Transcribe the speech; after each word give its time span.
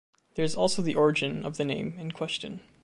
This 0.33 0.53
is 0.53 0.57
also 0.57 0.81
the 0.81 0.95
origin 0.95 1.45
of 1.45 1.57
the 1.57 1.63
name 1.63 1.93
in 1.99 2.11
question. 2.11 2.61